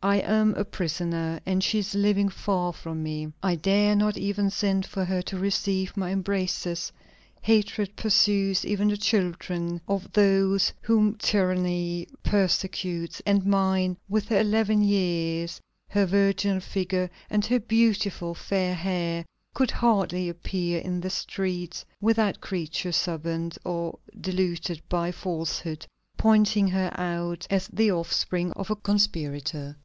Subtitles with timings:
[0.00, 3.32] I am a prisoner, and she is living far from me!
[3.42, 6.92] I dare not even send for her to receive my embraces;
[7.42, 14.82] hatred pursues even the children of those whom tyranny persecutes, and mine, with her eleven
[14.84, 21.84] years, her virginal figure, and her beautiful fair hair, could hardly appear in the streets
[22.00, 25.84] without creatures suborned or deluded by falsehood
[26.16, 29.76] pointing her out as the offspring of a conspirator.